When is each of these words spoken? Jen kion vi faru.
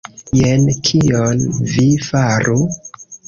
Jen 0.37 0.63
kion 0.87 1.43
vi 1.73 1.85
faru. 2.09 2.57